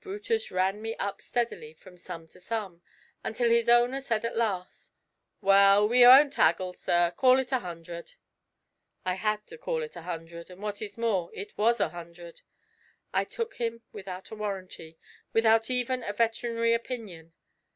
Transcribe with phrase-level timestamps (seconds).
[0.00, 2.80] Brutus ran me up steadily from sum to sum,
[3.24, 4.92] until his owner said at last:
[5.40, 8.14] 'Well, we won't 'aggle, sir, call it a hundred.'
[9.04, 12.42] I had to call it a hundred, and what is more, it was a hundred.
[13.12, 14.96] I took him without a warranty,
[15.32, 17.32] without even a veterinary opinion.